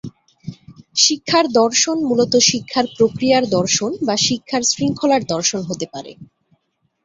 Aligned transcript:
শিক্ষার 0.95 1.45
দর্শন 1.59 1.97
মূলত 2.03 2.33
শিক্ষার 2.49 2.85
প্রক্রিয়ার 2.97 3.43
দর্শন 3.49 3.91
বা 4.07 4.15
শিক্ষার 4.27 4.63
শৃঙ্খলার 4.71 5.21
দর্শন 5.25 5.61
হতে 5.69 5.85
পারে। 5.93 6.11